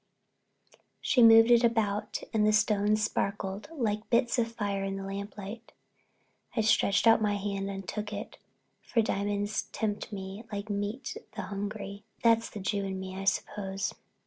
[0.99, 5.73] She moved it about and the stones sparkled like bits of fire in the lamplight.
[6.55, 8.39] I stretched out my hand and took it,
[8.81, 13.93] for diamonds tempt me like meat the hungry—that's the Jew in me, I suppose.